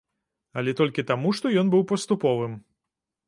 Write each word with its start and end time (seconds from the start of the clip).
Але 0.59 0.71
толькі 0.79 1.03
таму, 1.11 1.33
што 1.39 1.51
быў 1.51 1.61
ён 1.81 1.87
паступовым. 1.91 2.57